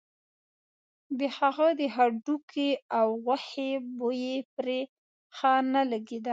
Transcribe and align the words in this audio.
د 1.19 1.21
هغه 1.37 1.67
د 1.79 1.81
هډوکي 1.95 2.69
او 2.99 3.07
غوښې 3.25 3.71
بوی 3.97 4.31
پرې 4.55 4.79
ښه 5.37 5.53
نه 5.73 5.81
لګېده. 5.91 6.29